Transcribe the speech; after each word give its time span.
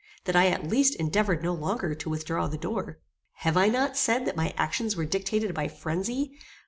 that 0.23 0.35
I 0.35 0.47
at 0.47 0.67
least 0.67 0.95
endeavoured 0.95 1.43
no 1.43 1.53
longer 1.53 1.93
to 1.93 2.09
withdraw 2.09 2.47
the 2.47 2.57
door? 2.57 2.97
Have 3.33 3.55
I 3.55 3.67
not 3.67 3.95
said 3.95 4.25
that 4.25 4.35
my 4.35 4.51
actions 4.57 4.95
were 4.95 5.05
dictated 5.05 5.53
by 5.53 5.67
phrenzy? 5.67 6.39